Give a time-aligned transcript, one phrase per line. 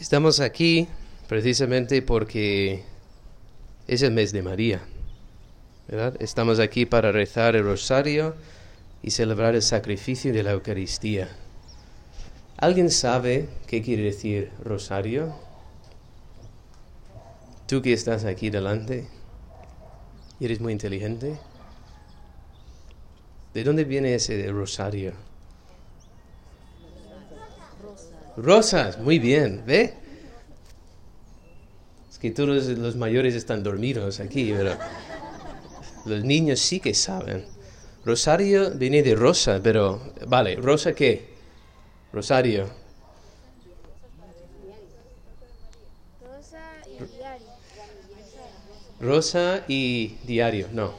[0.00, 0.88] Estamos aquí
[1.28, 2.84] precisamente porque
[3.86, 4.80] es el mes de María.
[5.88, 6.16] ¿verdad?
[6.22, 8.34] Estamos aquí para rezar el rosario
[9.02, 11.28] y celebrar el sacrificio de la Eucaristía.
[12.56, 15.34] ¿Alguien sabe qué quiere decir rosario?
[17.66, 19.06] Tú que estás aquí delante,
[20.40, 21.38] eres muy inteligente.
[23.52, 25.12] ¿De dónde viene ese rosario?
[28.42, 29.92] Rosas, muy bien, ¿ve?
[32.10, 34.76] Es que todos los mayores están dormidos aquí, pero
[36.06, 37.44] los niños sí que saben.
[38.02, 41.34] Rosario viene de rosa, pero vale, ¿rosa qué?
[42.14, 42.70] Rosario.
[49.00, 50.68] Rosa y diario.
[50.72, 50.94] No.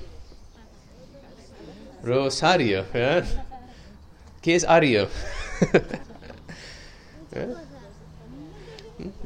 [2.04, 2.86] Rosario.
[4.42, 5.08] ¿Qué es ario?
[7.34, 7.54] ¿Eh?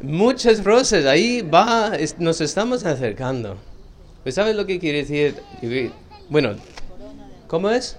[0.01, 3.57] Muchas rosas, ahí va, nos estamos acercando.
[4.23, 5.35] Pues ¿sabes lo que quiere decir?
[6.29, 6.55] Bueno,
[7.47, 7.97] ¿cómo es?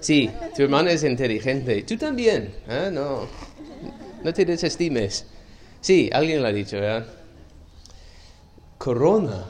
[0.00, 1.82] Sí, tu hermana es inteligente.
[1.82, 2.90] Tú también, ¿eh?
[2.92, 3.26] No,
[4.22, 5.24] no te desestimes.
[5.80, 7.06] Sí, alguien lo ha dicho, ¿verdad?
[8.76, 9.46] Corona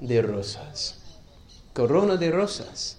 [0.00, 0.98] de rosas.
[1.72, 2.96] Corona de rosas.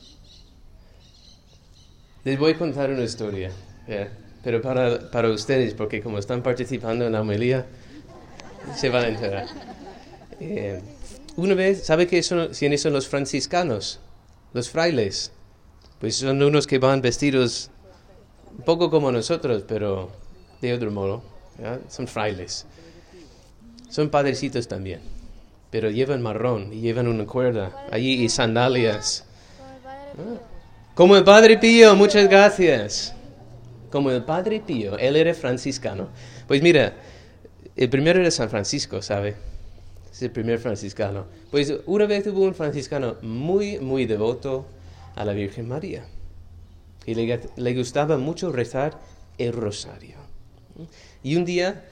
[2.23, 3.51] Les voy a contar una historia,
[3.87, 4.09] ¿eh?
[4.43, 7.65] pero para, para ustedes, porque como están participando en la homilía,
[8.75, 9.45] se van a enterar.
[10.39, 10.81] Eh,
[11.35, 13.99] una vez, ¿sabe qué son, quiénes son los franciscanos?
[14.53, 15.31] Los frailes.
[15.99, 17.71] Pues son unos que van vestidos
[18.57, 20.11] un poco como nosotros, pero
[20.61, 21.23] de otro modo.
[21.61, 21.79] ¿ya?
[21.89, 22.65] Son frailes.
[23.89, 24.99] Son padrecitos también,
[25.71, 29.25] pero llevan marrón y llevan una cuerda allí y sandalias.
[29.83, 30.39] Padre
[30.93, 33.16] Como el Padre Pío, muchas gracias.
[33.91, 36.09] Como el Padre Pío, él era franciscano.
[36.47, 36.93] Pues mira,
[37.75, 39.35] el primero era San Francisco, ¿sabe?
[40.11, 41.25] Es el primer franciscano.
[41.51, 44.65] Pues una vez hubo un franciscano muy, muy devoto
[45.15, 46.05] a la Virgen María.
[47.05, 48.99] Y le, le gustaba mucho rezar
[49.37, 50.17] el rosario.
[51.23, 51.85] Y un día,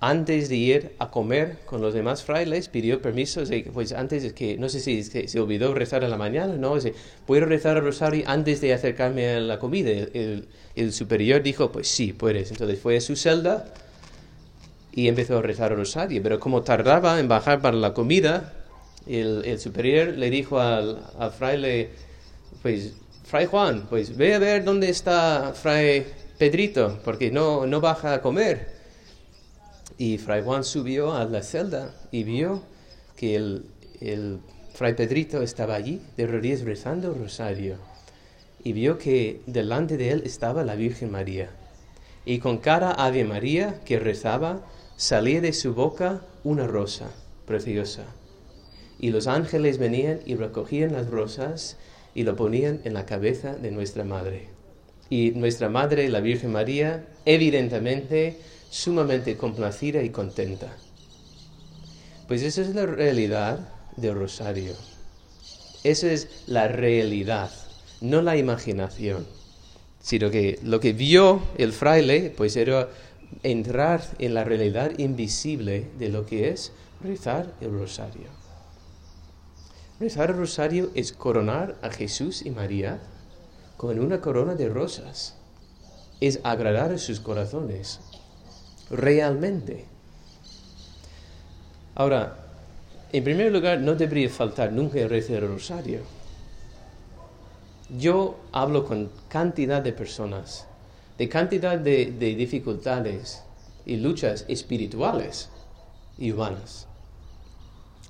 [0.00, 3.42] antes de ir a comer con los demás frailes, pidió permiso,
[3.72, 6.94] pues antes de que, no sé si se olvidó rezar a la mañana, no, dice,
[7.26, 9.90] ¿puedo rezar el rosario antes de acercarme a la comida?
[9.90, 12.52] El, superior dijo, pues sí, puedes.
[12.52, 13.72] Entonces fue a su celda
[14.92, 18.52] y empezó a rezar el rosario, pero como tardaba en bajar para la comida,
[19.08, 21.90] el, superior le dijo al, al fraile,
[22.62, 22.92] pues,
[23.24, 26.06] Fray Juan, pues ve a ver dónde está Fray
[26.38, 28.77] Pedrito, porque no, no baja a comer.
[29.98, 32.62] Y Fray Juan subió a la celda y vio
[33.16, 34.40] que el,
[34.72, 37.78] Fray Pedrito estaba allí, de rodillas rezando el rosario.
[38.62, 41.50] Y vio que delante de él estaba la Virgen María.
[42.24, 44.64] Y con cada Ave María que rezaba,
[44.96, 47.10] salía de su boca una rosa
[47.44, 48.04] preciosa.
[49.00, 51.76] Y los ángeles venían y recogían las rosas
[52.14, 54.48] y lo ponían en la cabeza de nuestra madre.
[55.10, 58.36] Y nuestra madre, la Virgen María, evidentemente
[58.70, 60.76] sumamente complacida y contenta.
[62.26, 64.74] Pues esa es la realidad del rosario.
[65.84, 67.50] Esa es la realidad,
[68.00, 69.26] no la imaginación.
[70.00, 72.88] Sino que lo que vio el fraile, pues era
[73.42, 78.28] entrar en la realidad invisible de lo que es rezar el rosario.
[80.00, 83.00] Rezar el rosario es coronar a Jesús y María
[83.76, 85.34] con una corona de rosas.
[86.20, 88.00] Es agradar a sus corazones,
[88.90, 89.84] realmente.
[91.94, 92.36] Ahora,
[93.12, 96.00] en primer lugar, no debería faltar nunca el rezo del rosario.
[97.98, 100.66] Yo hablo con cantidad de personas,
[101.16, 103.42] de cantidad de, de dificultades
[103.86, 105.48] y luchas espirituales
[106.18, 106.86] y humanas.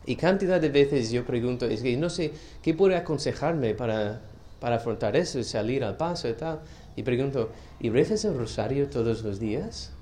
[0.04, 4.20] Y cantidad de veces yo pregunto, es que no sé, ¿qué puede aconsejarme para,
[4.58, 6.60] para afrontar eso, salir al paso y tal?
[6.96, 9.92] Y pregunto, ¿y rezas el rosario todos los días?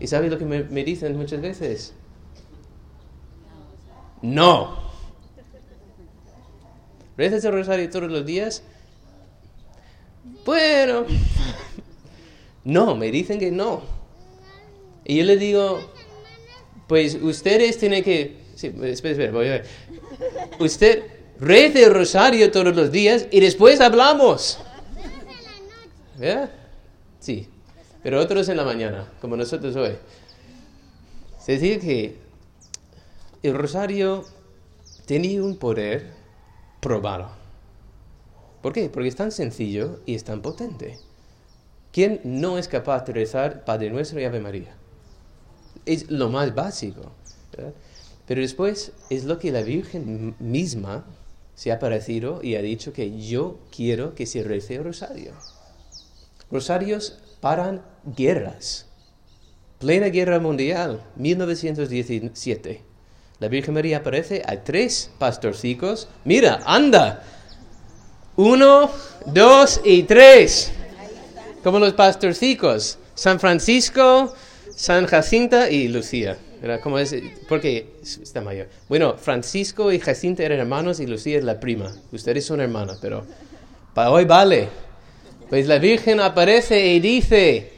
[0.00, 1.94] ¿Y sabes lo que me, me dicen muchas veces?
[4.20, 4.78] No.
[7.16, 8.62] ¿Rezas el rosario todos los días?
[10.44, 11.04] Bueno.
[12.64, 13.82] No, me dicen que no.
[15.04, 15.80] Y yo le digo,
[16.86, 18.40] pues ustedes tienen que...
[18.54, 19.66] Sí, espera, espera, voy a ver.
[20.60, 21.02] Usted
[21.40, 24.58] reza el rosario todos los días y después hablamos.
[26.18, 26.50] ¿Verdad?
[27.18, 27.48] Sí,
[28.02, 29.96] pero otros en la mañana, como nosotros hoy.
[31.40, 32.16] Es decir, que
[33.42, 34.24] el rosario
[35.06, 36.10] tenía un poder
[36.80, 37.30] probado.
[38.60, 38.88] ¿Por qué?
[38.88, 40.98] Porque es tan sencillo y es tan potente.
[41.92, 44.74] ¿Quién no es capaz de rezar Padre Nuestro y Ave María?
[45.84, 47.12] Es lo más básico.
[47.56, 47.74] ¿verdad?
[48.26, 51.04] Pero después es lo que la Virgen misma
[51.54, 55.32] se ha parecido y ha dicho que yo quiero que se rece el rosario.
[56.50, 57.82] Rosarios paran
[58.16, 58.86] guerras.
[59.78, 62.80] Plena guerra mundial, 1917.
[63.40, 66.08] La Virgen María aparece a tres pastorcicos.
[66.24, 67.24] Mira, anda.
[68.36, 68.88] Uno,
[69.26, 70.70] dos y tres.
[71.64, 72.98] Como los pastorcicos.
[73.14, 74.32] San Francisco,
[74.76, 76.38] San Jacinta y Lucía.
[76.60, 76.78] ¿Verdad?
[76.80, 77.12] ¿Cómo es?
[77.48, 78.68] Porque está mayor.
[78.88, 81.92] Bueno, Francisco y Jacinta eran hermanos y Lucía es la prima.
[82.12, 83.26] Ustedes son hermanas, pero
[83.94, 84.91] para hoy vale.
[85.52, 87.72] Pues la Virgen aparece y dice,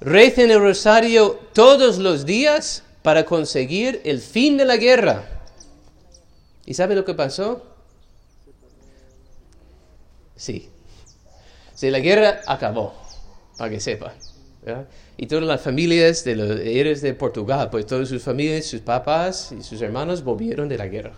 [0.00, 5.24] recen el rosario todos los días para conseguir el fin de la guerra.
[6.66, 7.64] ¿Y sabe lo que pasó?
[10.36, 10.68] Sí.
[11.74, 12.92] Sí, la guerra acabó,
[13.56, 14.12] para que sepa.
[14.60, 14.86] ¿verdad?
[15.16, 19.52] Y todas las familias de los héroes de Portugal, pues todas sus familias, sus papás
[19.58, 21.14] y sus hermanos volvieron de la guerra.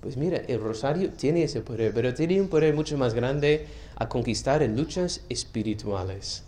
[0.00, 3.66] Pues mira, el rosario tiene ese poder, pero tiene un poder mucho más grande
[3.96, 6.44] a conquistar en luchas espirituales.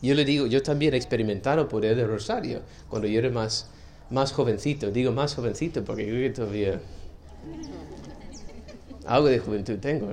[0.00, 3.68] Yo le digo, yo también he experimentado el poder del rosario cuando yo era más,
[4.10, 4.90] más jovencito.
[4.90, 6.80] Digo más jovencito porque yo todavía
[9.06, 10.10] algo de juventud tengo.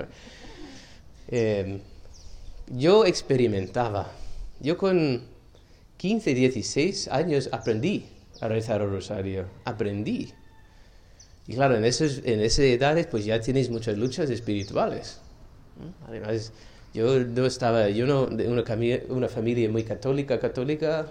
[1.28, 1.80] Eh,
[2.68, 4.10] yo experimentaba,
[4.60, 5.22] yo con
[5.96, 8.06] 15, 16 años aprendí
[8.40, 10.32] a rezar el rosario, aprendí.
[11.46, 15.18] Y claro, en, esos, en esas edades pues ya tienes muchas luchas espirituales.
[15.78, 16.06] ¿no?
[16.08, 16.52] Además,
[16.94, 18.64] yo no estaba, yo no, de una,
[19.08, 21.06] una familia muy católica, católica,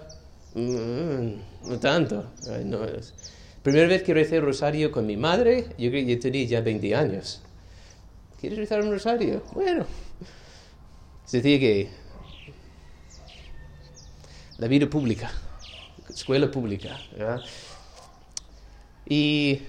[0.54, 2.26] mm, no tanto.
[2.64, 2.80] No,
[3.62, 7.40] Primera vez que recé el rosario con mi madre, yo yo tenía ya 20 años.
[8.40, 9.44] ¿Quieres rezar un rosario?
[9.54, 9.86] Bueno.
[11.24, 11.88] Se decía que
[14.58, 15.30] la vida pública,
[16.08, 17.40] escuela pública, ¿verdad?
[19.08, 19.62] Y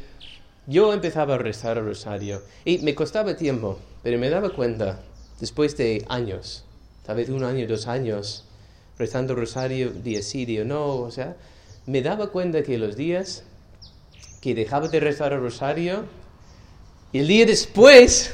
[0.68, 5.02] yo empezaba a rezar el rosario y me costaba tiempo, pero me daba cuenta,
[5.40, 6.64] después de años,
[7.06, 8.46] tal vez un año, dos años,
[8.98, 11.36] rezando rosario día sí, día no, o sea,
[11.86, 13.44] me daba cuenta que los días
[14.42, 16.06] que dejaba de rezar el rosario,
[17.12, 18.32] y el día después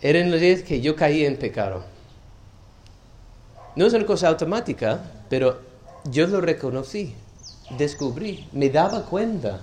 [0.00, 1.84] eran los días que yo caía en pecado.
[3.76, 5.58] No es una cosa automática, pero
[6.04, 7.14] yo lo reconocí,
[7.76, 9.60] descubrí, me daba cuenta.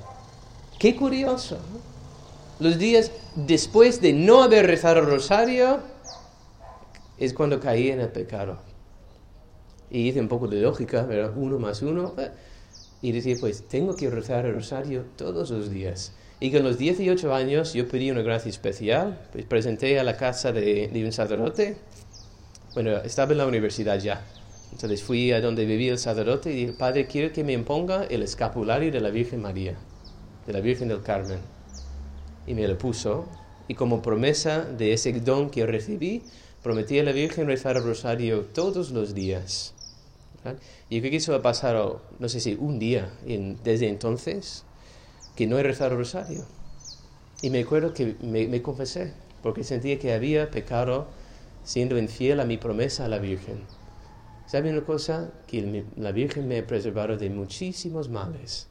[0.82, 1.60] Qué curioso.
[2.60, 5.78] Los días después de no haber rezado el rosario
[7.20, 8.58] es cuando caí en el pecado.
[9.92, 11.34] Y hice un poco de lógica, ¿verdad?
[11.36, 12.16] Uno más uno.
[12.18, 12.32] eh,
[13.04, 16.14] Y decía, pues tengo que rezar el rosario todos los días.
[16.40, 20.52] Y con los 18 años yo pedí una gracia especial, pues presenté a la casa
[20.52, 21.78] de, de un sacerdote.
[22.74, 24.26] Bueno, estaba en la universidad ya.
[24.72, 28.24] Entonces fui a donde vivía el sacerdote y dije, Padre, quiero que me imponga el
[28.24, 29.76] escapulario de la Virgen María,
[30.46, 31.40] de la Virgen del Carmen.
[32.48, 33.26] Y me lo puso.
[33.68, 36.24] Y como promesa de ese don que recibí,
[36.64, 39.74] prometí a la Virgen rezar el rosario todos los días.
[40.90, 43.12] Y creo que eso ha pasado, no sé si un día
[43.64, 44.66] desde entonces,
[45.36, 46.46] que no he rezado el rosario.
[47.42, 49.14] Y me acuerdo que me, confesé,
[49.44, 51.08] porque sentía que había pecado
[51.64, 53.62] siendo infiel a mi promesa a la Virgen.
[54.48, 55.32] ¿Saben una cosa?
[55.48, 58.71] Que la Virgen me ha preservado de muchísimos males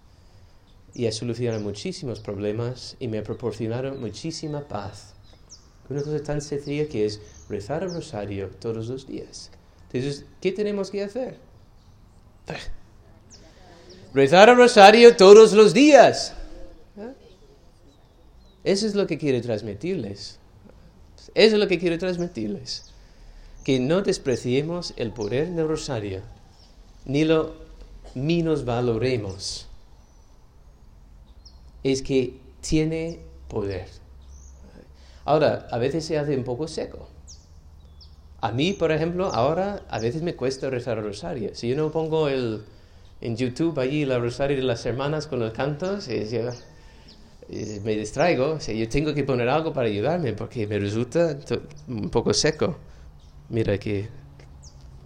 [0.94, 5.14] y ha solucionado muchísimos problemas y me ha proporcionado muchísima paz.
[5.88, 9.50] Una cosa tan sencilla que es rezar el rosario todos los días.
[9.92, 11.36] Entonces, ¿qué tenemos que hacer?
[14.14, 16.34] Rezar el rosario todos los días.
[18.64, 20.38] Eso es lo que quiero transmitirles.
[21.34, 22.90] Eso es lo que quiero transmitirles.
[23.64, 26.22] Que no despreciemos el poder del rosario,
[27.04, 27.54] ni lo
[28.64, 29.69] valoremos.
[31.82, 33.86] Es que tiene poder.
[35.24, 37.08] Ahora, a veces se hace un poco seco.
[38.40, 41.54] A mí, por ejemplo, ahora a veces me cuesta rezar el rosario.
[41.54, 42.62] Si yo no pongo el,
[43.20, 46.50] en YouTube allí el rosario de las hermanas con los cantos, eh,
[47.84, 48.52] me distraigo.
[48.52, 51.36] O sea, yo tengo que poner algo para ayudarme porque me resulta
[51.86, 52.76] un poco seco.
[53.50, 54.08] Mira que,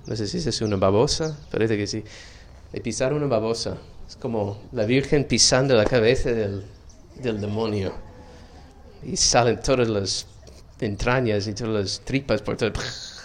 [0.06, 2.04] no sé si es una babosa, parece que sí.
[2.72, 3.78] De pisar una babosa.
[4.08, 6.64] Es como la Virgen pisando la cabeza del,
[7.22, 7.92] del demonio.
[9.02, 10.26] Y salen todas las
[10.80, 12.72] entrañas y todas las tripas por todo.
[12.72, 13.22] Eso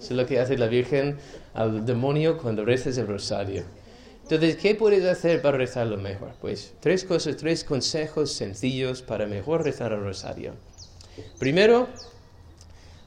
[0.00, 1.18] es lo que hace la Virgen
[1.54, 3.64] al demonio cuando rezas el rosario.
[4.22, 6.32] Entonces, ¿qué puedes hacer para rezarlo mejor?
[6.40, 10.54] Pues tres cosas, tres consejos sencillos para mejor rezar el rosario.
[11.38, 11.88] Primero,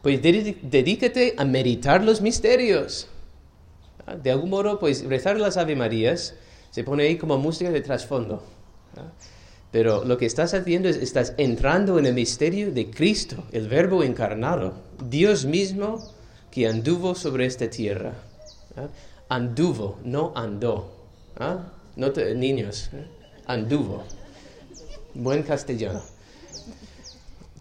[0.02, 3.08] Pues dedícate a meditar los misterios.
[4.06, 4.16] ¿Ah?
[4.16, 6.36] De algún modo, pues rezar las Ave Marías
[6.74, 8.42] se pone ahí como música de trasfondo.
[9.72, 14.02] Pero lo que estás haciendo es, estás entrando en el misterio de Cristo, el Verbo
[14.02, 14.74] encarnado,
[15.08, 16.00] Dios mismo
[16.50, 18.16] que anduvo sobre esta tierra.
[19.30, 20.92] Anduvo, no andó.
[21.96, 23.06] No te- niños, ¿eh?
[23.46, 24.04] anduvo.
[25.14, 26.02] Buen castellano.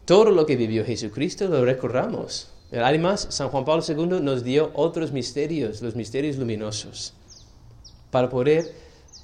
[0.07, 2.49] Todo lo que vivió Jesucristo lo recordamos.
[2.73, 7.13] Además, San Juan Pablo II nos dio otros misterios, los misterios luminosos,
[8.11, 8.73] para poder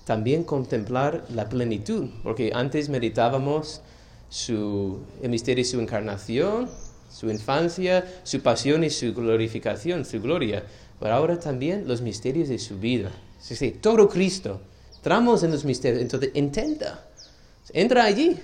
[0.09, 3.83] también contemplar la plenitud, porque antes meditábamos
[4.31, 6.67] su, el misterio de su encarnación,
[7.11, 10.65] su infancia, su pasión y su glorificación, su gloria,
[10.99, 13.11] pero ahora también los misterios de su vida.
[13.39, 14.63] Es decir, todo Cristo,
[14.97, 17.07] entramos en los misterios, entonces intenta,
[17.75, 18.39] entra allí,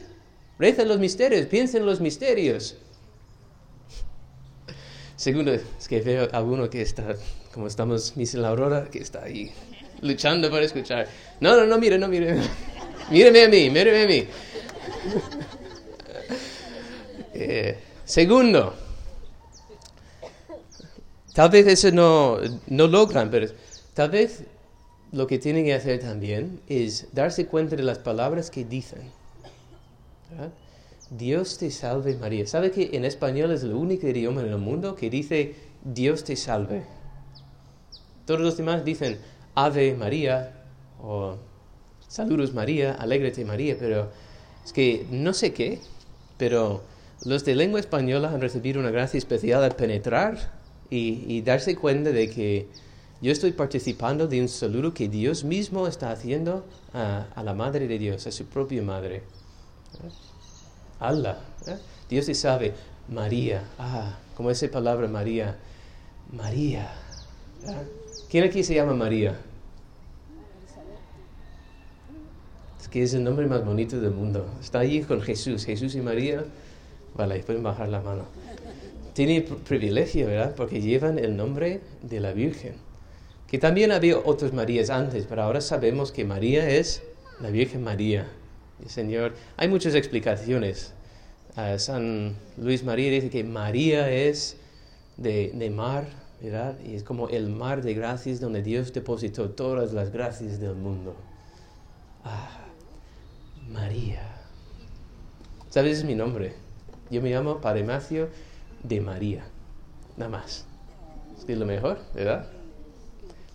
[0.58, 2.76] reza los misterios, piensa en los misterios.
[5.16, 7.16] Segundo, es que veo a alguno que está,
[7.54, 9.50] como estamos, Miss la Aurora, que está ahí
[10.04, 11.08] luchando para escuchar.
[11.40, 12.36] No, no, no, mire, no, mire.
[13.10, 14.26] Míreme a mí, míreme a mí.
[17.36, 18.76] Eh, segundo,
[21.32, 23.48] tal vez eso no, no logran, pero
[23.92, 24.44] tal vez
[25.10, 29.10] lo que tienen que hacer también es darse cuenta de las palabras que dicen.
[30.30, 30.52] ¿verdad?
[31.10, 32.46] Dios te salve María.
[32.46, 36.36] ¿Sabe que en español es el único idioma en el mundo que dice Dios te
[36.36, 36.84] salve?
[38.26, 39.18] Todos los demás dicen
[39.54, 40.52] Ave María
[41.00, 41.36] o
[42.14, 44.08] Saludos María, Alégrate María, pero
[44.64, 45.80] es que no sé qué,
[46.38, 46.82] pero
[47.24, 50.52] los de lengua española han recibido una gracia especial al penetrar
[50.90, 52.68] y, darse cuenta de que
[53.20, 57.98] yo estoy participando de un saludo que Dios mismo está haciendo a, la Madre de
[57.98, 59.24] Dios, a su propia Madre.
[61.00, 61.38] Allah.
[61.66, 61.78] ¿eh?
[62.08, 62.74] Dios te sabe.
[63.08, 63.64] María.
[63.76, 65.56] Ah, como esa palabra María.
[66.30, 66.92] María.
[67.66, 68.03] ¿eh?
[68.34, 69.38] ¿Quién aquí se llama María?
[72.80, 74.44] Es que es el nombre más bonito del mundo.
[74.60, 75.64] Está allí con Jesús.
[75.64, 76.44] Jesús y María.
[77.14, 78.24] Vale, pueden bajar la mano.
[79.12, 80.52] Tiene pr- privilegio, ¿verdad?
[80.56, 82.72] Porque llevan el nombre de la Virgen.
[83.46, 87.04] Que también había otros Marías antes, pero ahora sabemos que María es
[87.40, 88.26] la Virgen María.
[88.82, 90.92] El Señor, hay muchas explicaciones.
[91.54, 94.56] Ah, San Luis María dice que María es
[95.18, 96.23] de, de mar,
[96.84, 101.16] Y es como el mar de gracias donde Dios depositó todas las gracias del mundo.
[102.22, 102.66] Ah,
[103.70, 104.22] María.
[105.70, 105.98] ¿Sabes?
[105.98, 106.52] Es mi nombre.
[107.10, 108.28] Yo me llamo Padre Macio
[108.82, 109.44] de María.
[110.18, 110.66] Nada más.
[111.48, 112.46] Es lo mejor, ¿verdad?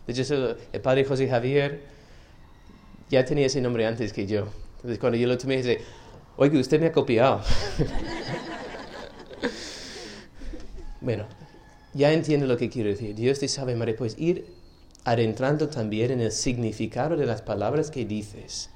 [0.08, 1.84] Eso- el Padre José Javier
[3.12, 4.48] ya tenía ese nombre antes que yo.
[4.78, 5.82] Entonces, cuando yo lo tomé, dice,
[6.38, 7.42] oiga, usted me ha copiado.
[11.02, 11.26] bueno,
[11.94, 13.16] ya entiendo lo que quiero decir.
[13.16, 14.46] Dios te sabe, María, pues ir
[15.06, 18.70] adentrando también en el significado de las palabras que dices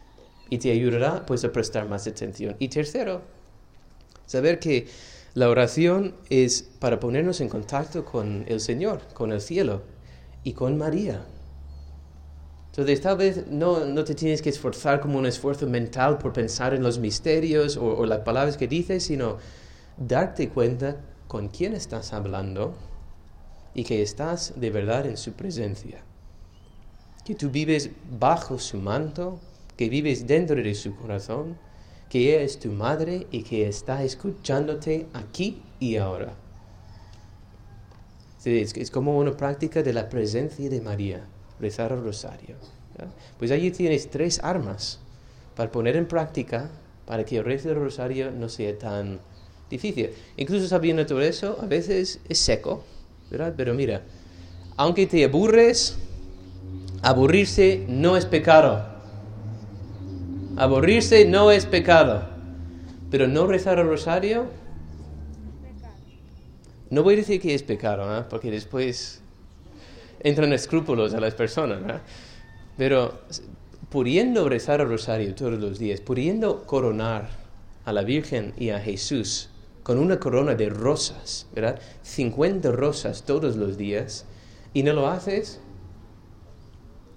[0.50, 2.55] y te ayudará pues a prestar más atención.
[2.60, 3.22] Y tercero,
[4.25, 4.88] saber que
[5.34, 9.82] la oración es para ponernos en contacto con el Señor, con el cielo
[10.43, 11.25] y con María.
[12.67, 16.74] Entonces, tal vez no, no te tienes que esforzar como un esfuerzo mental por pensar
[16.74, 19.38] en los misterios o, o las palabras que dices, sino
[19.98, 22.75] darte cuenta con quién estás hablando
[23.74, 26.01] y que estás de verdad en su presencia.
[27.25, 27.89] Que tú vives
[28.20, 29.39] bajo su manto,
[29.77, 31.58] que vives dentro de su corazón,
[32.10, 36.36] que ella es tu madre y que está escuchándote aquí y ahora.
[38.46, 41.25] Es, como una práctica de la presencia de María,
[41.60, 42.58] rezar el rosario.
[43.39, 45.00] Pues allí tienes tres armas
[45.56, 46.70] para poner en práctica
[47.06, 49.20] para que el rosario no sea tan
[49.70, 50.12] difícil.
[50.38, 52.84] Incluso sabiendo todo eso, a veces es seco,
[53.56, 54.02] Pero mira,
[54.78, 55.98] aunque te aburres,
[57.02, 58.86] aburrirse no es pecado.
[60.56, 62.28] Aburrirse no es pecado.
[63.10, 64.48] Pero no rezar el rosario,
[66.90, 68.24] no voy a decir que es pecado, ¿eh?
[68.30, 69.22] porque después
[70.20, 72.02] entran escrúpulos a las personas, ¿verdad?
[72.78, 73.22] Pero
[73.90, 77.30] pudiendo rezar el rosario todos los días, pudiendo coronar
[77.86, 79.50] a la Virgen y a Jesús
[79.84, 81.80] con una corona de rosas, ¿verdad?
[82.04, 84.25] 50 rosas todos los días,
[84.74, 85.60] y no lo haces,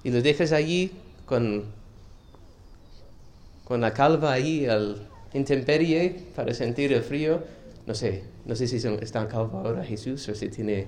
[0.03, 0.93] y los dejas allí
[1.25, 1.65] con,
[3.65, 7.43] con la calva ahí al intemperie para sentir el frío,
[7.87, 10.87] no sé, no sé si está calvo ahora Jesús o si tiene...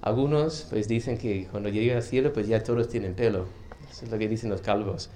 [0.00, 3.46] Algunos pues dicen que cuando llegue al cielo pues ya todos tienen pelo.
[3.90, 5.10] Eso es lo que dicen los calvos.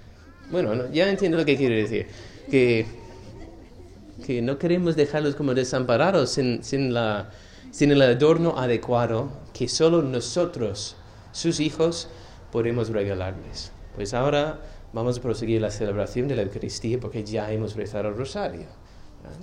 [0.51, 2.07] Bueno, no, ya entiendo lo que quiere decir.
[2.51, 2.85] Que
[4.25, 7.31] que no queremos dejarlos como desamparados sin, sin, la,
[7.71, 10.97] sin el adorno adecuado que solo nosotros,
[11.33, 12.09] sus hijos,
[12.51, 13.73] podemos regalarles.
[13.95, 14.61] Pues ahora
[14.93, 18.67] vamos a proseguir la celebración de la Eucaristía porque ya hemos rezado el rosario.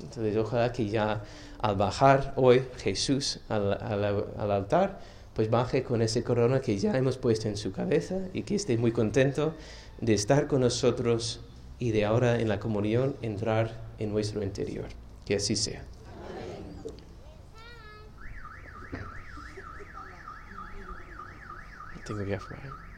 [0.02, 1.24] Entonces ojalá que ya
[1.60, 5.00] al bajar hoy Jesús al, al, al altar,
[5.34, 8.78] pues baje con ese corona que ya hemos puesto en su cabeza y que esté
[8.78, 9.54] muy contento
[10.02, 11.40] de estar con nosotros
[11.80, 14.88] y de ahora en la comunión entrar en nuestro interior.
[15.26, 15.84] Que así sea.
[22.06, 22.89] Tengo que afuera.